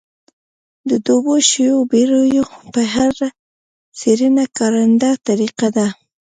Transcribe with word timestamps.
د 0.89 0.91
ډوبو 1.05 1.35
شویو 1.49 1.77
بېړیو 1.91 2.43
په 2.73 2.81
اړه 3.07 3.27
څېړنې 3.99 4.45
کارنده 4.57 5.09
طریقه 5.27 5.67
ده. 5.77 5.87